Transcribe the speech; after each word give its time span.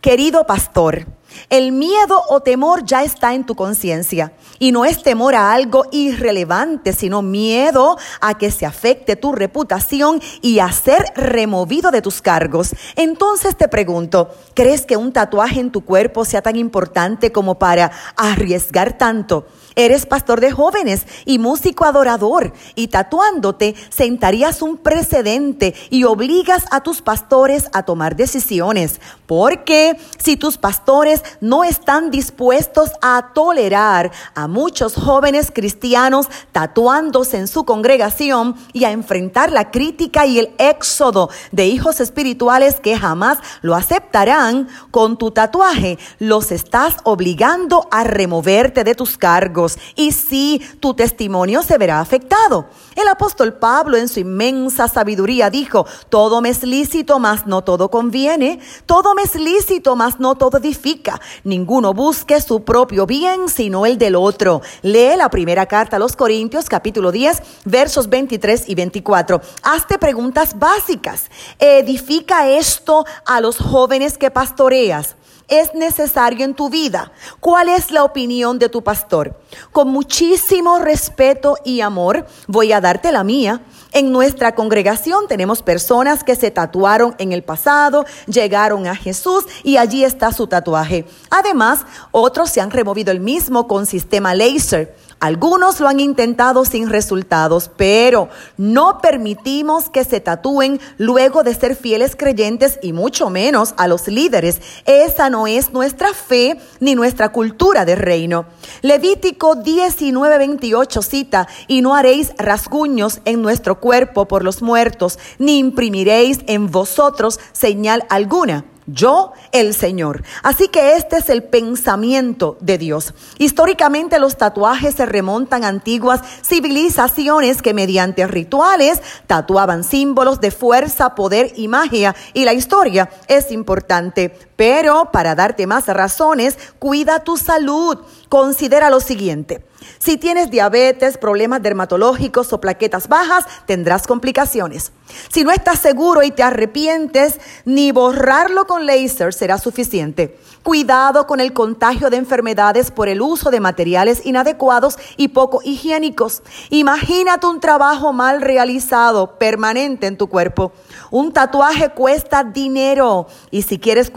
Querido 0.00 0.46
pastor, 0.46 1.06
el 1.50 1.72
miedo 1.72 2.22
o 2.28 2.40
temor 2.40 2.84
ya 2.84 3.02
está 3.02 3.34
en 3.34 3.44
tu 3.44 3.56
conciencia 3.56 4.32
y 4.60 4.70
no 4.70 4.84
es 4.84 5.02
temor 5.02 5.34
a 5.34 5.52
algo 5.52 5.84
irrelevante, 5.90 6.92
sino 6.92 7.22
miedo 7.22 7.98
a 8.20 8.38
que 8.38 8.50
se 8.52 8.66
afecte 8.66 9.16
tu 9.16 9.32
reputación 9.32 10.20
y 10.42 10.60
a 10.60 10.70
ser 10.70 11.04
removido 11.16 11.90
de 11.90 12.02
tus 12.02 12.22
cargos. 12.22 12.70
Entonces 12.94 13.56
te 13.56 13.66
pregunto, 13.66 14.30
¿crees 14.54 14.86
que 14.86 14.96
un 14.96 15.12
tatuaje 15.12 15.58
en 15.58 15.72
tu 15.72 15.84
cuerpo 15.84 16.24
sea 16.24 16.42
tan 16.42 16.54
importante 16.54 17.32
como 17.32 17.58
para 17.58 17.90
arriesgar 18.16 18.96
tanto? 18.96 19.46
Eres 19.78 20.06
pastor 20.06 20.40
de 20.40 20.50
jóvenes 20.50 21.06
y 21.24 21.38
músico 21.38 21.84
adorador 21.84 22.52
y 22.74 22.88
tatuándote 22.88 23.76
sentarías 23.90 24.60
un 24.60 24.76
precedente 24.76 25.72
y 25.88 26.02
obligas 26.02 26.64
a 26.72 26.80
tus 26.80 27.00
pastores 27.00 27.70
a 27.72 27.84
tomar 27.84 28.16
decisiones. 28.16 29.00
Porque 29.28 29.96
si 30.18 30.36
tus 30.36 30.58
pastores 30.58 31.22
no 31.40 31.62
están 31.62 32.10
dispuestos 32.10 32.90
a 33.02 33.30
tolerar 33.32 34.10
a 34.34 34.48
muchos 34.48 34.96
jóvenes 34.96 35.52
cristianos 35.54 36.26
tatuándose 36.50 37.36
en 37.36 37.46
su 37.46 37.64
congregación 37.64 38.56
y 38.72 38.82
a 38.82 38.90
enfrentar 38.90 39.52
la 39.52 39.70
crítica 39.70 40.26
y 40.26 40.40
el 40.40 40.50
éxodo 40.58 41.30
de 41.52 41.66
hijos 41.66 42.00
espirituales 42.00 42.80
que 42.80 42.98
jamás 42.98 43.38
lo 43.62 43.76
aceptarán, 43.76 44.66
con 44.90 45.18
tu 45.18 45.30
tatuaje 45.30 46.00
los 46.18 46.50
estás 46.50 46.96
obligando 47.04 47.86
a 47.92 48.02
removerte 48.02 48.82
de 48.82 48.96
tus 48.96 49.16
cargos 49.16 49.67
y 49.96 50.12
sí, 50.12 50.62
tu 50.80 50.94
testimonio 50.94 51.62
se 51.62 51.76
verá 51.76 52.00
afectado. 52.00 52.66
El 52.94 53.08
apóstol 53.08 53.54
Pablo 53.54 53.96
en 53.96 54.08
su 54.08 54.20
inmensa 54.20 54.88
sabiduría 54.88 55.50
dijo, 55.50 55.86
todo 56.08 56.40
me 56.40 56.50
es 56.50 56.62
lícito, 56.62 57.18
mas 57.18 57.46
no 57.46 57.62
todo 57.62 57.90
conviene, 57.90 58.60
todo 58.86 59.14
me 59.14 59.22
es 59.22 59.34
lícito, 59.34 59.96
mas 59.96 60.20
no 60.20 60.36
todo 60.36 60.58
edifica, 60.58 61.20
ninguno 61.44 61.92
busque 61.92 62.40
su 62.40 62.64
propio 62.64 63.06
bien, 63.06 63.48
sino 63.48 63.86
el 63.86 63.98
del 63.98 64.14
otro. 64.16 64.62
Lee 64.82 65.16
la 65.16 65.30
primera 65.30 65.66
carta 65.66 65.96
a 65.96 65.98
los 65.98 66.16
Corintios 66.16 66.68
capítulo 66.68 67.12
10, 67.12 67.42
versos 67.64 68.08
23 68.08 68.68
y 68.68 68.74
24. 68.74 69.40
Hazte 69.62 69.98
preguntas 69.98 70.58
básicas. 70.58 71.30
¿Edifica 71.58 72.48
esto 72.48 73.04
a 73.24 73.40
los 73.40 73.58
jóvenes 73.58 74.18
que 74.18 74.30
pastoreas? 74.30 75.16
Es 75.48 75.74
necesario 75.74 76.44
en 76.44 76.54
tu 76.54 76.68
vida? 76.68 77.12
¿Cuál 77.40 77.68
es 77.68 77.90
la 77.90 78.04
opinión 78.04 78.58
de 78.58 78.68
tu 78.68 78.82
pastor? 78.82 79.40
Con 79.72 79.88
muchísimo 79.88 80.78
respeto 80.78 81.56
y 81.64 81.80
amor 81.80 82.26
voy 82.46 82.72
a 82.72 82.80
darte 82.80 83.10
la 83.10 83.24
mía. 83.24 83.62
En 83.92 84.12
nuestra 84.12 84.54
congregación 84.54 85.26
tenemos 85.28 85.62
personas 85.62 86.22
que 86.22 86.36
se 86.36 86.50
tatuaron 86.50 87.14
en 87.18 87.32
el 87.32 87.42
pasado, 87.42 88.04
llegaron 88.26 88.86
a 88.86 88.94
Jesús 88.94 89.44
y 89.64 89.78
allí 89.78 90.04
está 90.04 90.30
su 90.32 90.46
tatuaje. 90.46 91.06
Además, 91.30 91.86
otros 92.10 92.50
se 92.50 92.60
han 92.60 92.70
removido 92.70 93.10
el 93.10 93.20
mismo 93.20 93.66
con 93.66 93.86
sistema 93.86 94.34
laser. 94.34 94.94
Algunos 95.20 95.80
lo 95.80 95.88
han 95.88 95.98
intentado 95.98 96.64
sin 96.64 96.88
resultados, 96.88 97.70
pero 97.76 98.28
no 98.56 99.00
permitimos 99.00 99.90
que 99.90 100.04
se 100.04 100.20
tatúen 100.20 100.80
luego 100.96 101.42
de 101.42 101.56
ser 101.56 101.74
fieles 101.74 102.14
creyentes 102.14 102.78
y 102.82 102.92
mucho 102.92 103.28
menos 103.28 103.74
a 103.78 103.88
los 103.88 104.06
líderes. 104.06 104.60
Esa 104.86 105.28
no 105.28 105.48
es 105.48 105.72
nuestra 105.72 106.14
fe 106.14 106.60
ni 106.78 106.94
nuestra 106.94 107.30
cultura 107.30 107.84
de 107.84 107.96
reino. 107.96 108.46
Levítico 108.82 109.56
19:28 109.56 111.02
cita, 111.02 111.48
y 111.66 111.82
no 111.82 111.96
haréis 111.96 112.32
rasguños 112.38 113.20
en 113.24 113.42
nuestro 113.42 113.80
cuerpo 113.80 114.28
por 114.28 114.44
los 114.44 114.62
muertos, 114.62 115.18
ni 115.40 115.58
imprimiréis 115.58 116.40
en 116.46 116.70
vosotros 116.70 117.40
señal 117.52 118.04
alguna 118.08 118.64
yo 118.88 119.32
el 119.52 119.74
Señor. 119.74 120.24
Así 120.42 120.68
que 120.68 120.96
este 120.96 121.18
es 121.18 121.28
el 121.28 121.44
pensamiento 121.44 122.56
de 122.60 122.78
Dios. 122.78 123.14
Históricamente 123.38 124.18
los 124.18 124.36
tatuajes 124.36 124.94
se 124.94 125.06
remontan 125.06 125.64
a 125.64 125.68
antiguas 125.68 126.22
civilizaciones 126.42 127.62
que 127.62 127.74
mediante 127.74 128.26
rituales 128.26 129.00
tatuaban 129.26 129.84
símbolos 129.84 130.40
de 130.40 130.50
fuerza, 130.50 131.14
poder 131.14 131.52
y 131.56 131.68
magia. 131.68 132.16
Y 132.32 132.44
la 132.44 132.54
historia 132.54 133.10
es 133.28 133.52
importante. 133.52 134.47
Pero 134.58 135.12
para 135.12 135.36
darte 135.36 135.68
más 135.68 135.86
razones, 135.86 136.58
cuida 136.80 137.22
tu 137.22 137.36
salud. 137.36 137.98
Considera 138.28 138.90
lo 138.90 138.98
siguiente. 138.98 139.64
Si 140.00 140.16
tienes 140.16 140.50
diabetes, 140.50 141.16
problemas 141.16 141.62
dermatológicos 141.62 142.52
o 142.52 142.60
plaquetas 142.60 143.06
bajas, 143.06 143.44
tendrás 143.66 144.08
complicaciones. 144.08 144.92
Si 145.32 145.44
no 145.44 145.50
estás 145.50 145.78
seguro 145.78 146.22
y 146.22 146.30
te 146.30 146.42
arrepientes, 146.42 147.40
ni 147.64 147.92
borrarlo 147.92 148.66
con 148.66 148.84
laser 148.84 149.32
será 149.32 149.58
suficiente. 149.58 150.38
Cuidado 150.62 151.26
con 151.26 151.40
el 151.40 151.52
contagio 151.52 152.10
de 152.10 152.18
enfermedades 152.18 152.90
por 152.90 153.08
el 153.08 153.22
uso 153.22 153.50
de 153.50 153.60
materiales 153.60 154.26
inadecuados 154.26 154.98
y 155.16 155.28
poco 155.28 155.60
higiénicos. 155.64 156.42
Imagínate 156.70 157.46
un 157.46 157.60
trabajo 157.60 158.12
mal 158.12 158.42
realizado, 158.42 159.38
permanente 159.38 160.06
en 160.06 160.18
tu 160.18 160.26
cuerpo. 160.26 160.72
Un 161.10 161.32
tatuaje 161.32 161.90
cuesta 161.90 162.44
dinero 162.44 163.28
y 163.50 163.62
si 163.62 163.78
quieres 163.78 164.10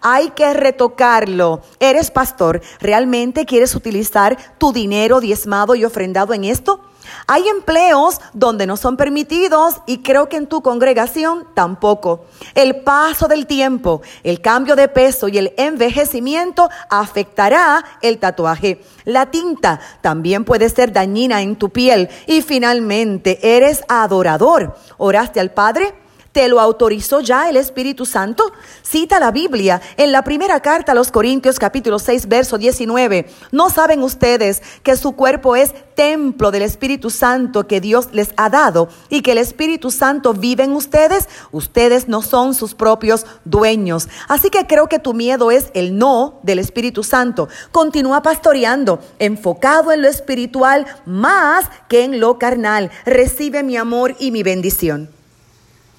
hay 0.00 0.30
que 0.30 0.52
retocarlo. 0.54 1.62
Eres 1.80 2.10
pastor, 2.10 2.60
¿realmente 2.80 3.46
quieres 3.46 3.74
utilizar 3.74 4.36
tu 4.58 4.72
dinero 4.72 5.20
diezmado 5.20 5.74
y 5.74 5.84
ofrendado 5.84 6.34
en 6.34 6.44
esto? 6.44 6.80
Hay 7.26 7.48
empleos 7.48 8.20
donde 8.32 8.66
no 8.66 8.76
son 8.76 8.96
permitidos 8.96 9.76
y 9.86 9.98
creo 9.98 10.28
que 10.28 10.36
en 10.36 10.46
tu 10.46 10.62
congregación 10.62 11.46
tampoco. 11.54 12.26
El 12.54 12.82
paso 12.82 13.28
del 13.28 13.46
tiempo, 13.46 14.02
el 14.22 14.40
cambio 14.40 14.76
de 14.76 14.88
peso 14.88 15.28
y 15.28 15.38
el 15.38 15.52
envejecimiento 15.56 16.68
afectará 16.90 17.84
el 18.02 18.18
tatuaje. 18.18 18.82
La 19.04 19.30
tinta 19.30 19.80
también 20.00 20.44
puede 20.44 20.68
ser 20.68 20.92
dañina 20.92 21.42
en 21.42 21.56
tu 21.56 21.70
piel. 21.70 22.08
Y 22.26 22.42
finalmente, 22.42 23.56
eres 23.56 23.84
adorador. 23.88 24.76
¿Oraste 24.98 25.40
al 25.40 25.52
Padre? 25.52 25.94
¿Te 26.36 26.48
lo 26.48 26.60
autorizó 26.60 27.20
ya 27.20 27.48
el 27.48 27.56
Espíritu 27.56 28.04
Santo? 28.04 28.52
Cita 28.82 29.18
la 29.18 29.30
Biblia 29.30 29.80
en 29.96 30.12
la 30.12 30.20
primera 30.20 30.60
carta 30.60 30.92
a 30.92 30.94
los 30.94 31.10
Corintios 31.10 31.58
capítulo 31.58 31.98
6 31.98 32.28
verso 32.28 32.58
19. 32.58 33.24
¿No 33.52 33.70
saben 33.70 34.02
ustedes 34.02 34.60
que 34.82 34.98
su 34.98 35.12
cuerpo 35.12 35.56
es 35.56 35.72
templo 35.94 36.50
del 36.50 36.60
Espíritu 36.60 37.08
Santo 37.08 37.66
que 37.66 37.80
Dios 37.80 38.10
les 38.12 38.34
ha 38.36 38.50
dado 38.50 38.90
y 39.08 39.22
que 39.22 39.32
el 39.32 39.38
Espíritu 39.38 39.90
Santo 39.90 40.34
vive 40.34 40.64
en 40.64 40.72
ustedes? 40.72 41.26
Ustedes 41.52 42.06
no 42.06 42.20
son 42.20 42.52
sus 42.52 42.74
propios 42.74 43.24
dueños. 43.46 44.06
Así 44.28 44.50
que 44.50 44.66
creo 44.66 44.90
que 44.90 44.98
tu 44.98 45.14
miedo 45.14 45.50
es 45.50 45.70
el 45.72 45.96
no 45.96 46.40
del 46.42 46.58
Espíritu 46.58 47.02
Santo. 47.02 47.48
Continúa 47.72 48.20
pastoreando, 48.20 49.00
enfocado 49.18 49.90
en 49.90 50.02
lo 50.02 50.08
espiritual 50.08 50.84
más 51.06 51.64
que 51.88 52.04
en 52.04 52.20
lo 52.20 52.38
carnal. 52.38 52.90
Recibe 53.06 53.62
mi 53.62 53.78
amor 53.78 54.14
y 54.18 54.32
mi 54.32 54.42
bendición. 54.42 55.15